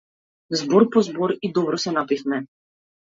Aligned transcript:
Збор 0.61 0.87
по 0.95 0.99
збор, 1.09 1.33
и 1.45 1.51
добро 1.59 1.77
се 1.87 1.91
напивме. 1.99 2.45